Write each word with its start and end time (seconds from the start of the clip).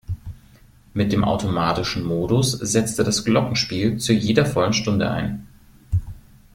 Mit 0.95 1.13
dem 1.13 1.23
automatischen 1.23 2.03
Modus 2.03 2.53
setzte 2.53 3.03
das 3.03 3.23
Glockenspiel 3.23 3.99
zu 3.99 4.13
jeder 4.13 4.47
vollen 4.47 4.73
Stunde 4.73 5.11
ein. 5.11 5.45